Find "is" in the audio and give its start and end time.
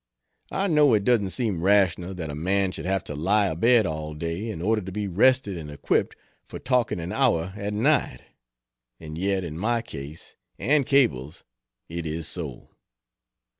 12.07-12.27